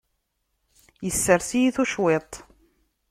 Issers-iyi 1.09 1.69
tucwiḍt. 1.75 2.33